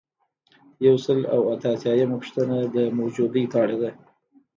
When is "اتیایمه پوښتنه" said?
1.73-2.57